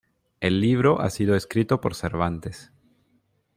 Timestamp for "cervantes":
1.93-2.71